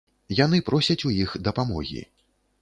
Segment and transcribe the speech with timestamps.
[0.37, 2.01] Яны просяць у іх дапамогі.